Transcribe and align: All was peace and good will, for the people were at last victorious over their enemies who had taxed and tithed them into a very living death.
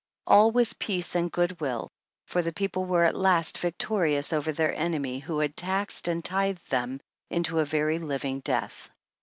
All 0.25 0.49
was 0.51 0.73
peace 0.73 1.13
and 1.13 1.31
good 1.31 1.61
will, 1.61 1.87
for 2.25 2.41
the 2.41 2.51
people 2.51 2.85
were 2.85 3.03
at 3.03 3.13
last 3.15 3.59
victorious 3.59 4.33
over 4.33 4.51
their 4.51 4.73
enemies 4.73 5.25
who 5.25 5.37
had 5.37 5.55
taxed 5.55 6.07
and 6.07 6.25
tithed 6.25 6.67
them 6.71 7.01
into 7.29 7.59
a 7.59 7.65
very 7.65 7.99
living 7.99 8.39
death. 8.39 8.89